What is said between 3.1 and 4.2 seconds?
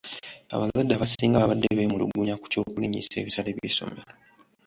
ebisale by'essomero.